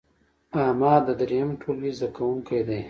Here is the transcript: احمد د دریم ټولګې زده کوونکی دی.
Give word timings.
احمد 0.63 1.01
د 1.07 1.09
دریم 1.21 1.49
ټولګې 1.61 1.91
زده 1.97 2.07
کوونکی 2.15 2.59
دی. 2.67 2.79